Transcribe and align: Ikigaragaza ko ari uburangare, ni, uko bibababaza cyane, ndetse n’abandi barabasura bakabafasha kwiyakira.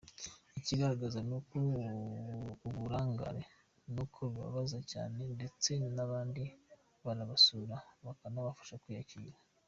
Ikigaragaza 0.59 1.19
ko 1.49 1.57
ari 1.87 1.95
uburangare, 2.67 3.43
ni, 3.93 3.99
uko 4.03 4.17
bibababaza 4.31 4.79
cyane, 4.91 5.19
ndetse 5.35 5.69
n’abandi 5.95 6.43
barabasura 7.05 7.75
bakabafasha 8.05 8.75
kwiyakira. 8.83 9.37